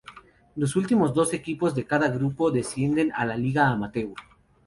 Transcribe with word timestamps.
Los 0.55 0.75
últimos 0.77 1.13
dos 1.13 1.31
equipos 1.31 1.75
de 1.75 1.85
cada 1.85 2.07
grupo 2.07 2.49
descienden 2.49 3.11
a 3.13 3.23
la 3.23 3.37
Liga 3.37 3.69
Amateur. 3.69 4.09